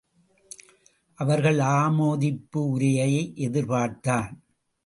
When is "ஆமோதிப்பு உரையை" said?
1.59-3.33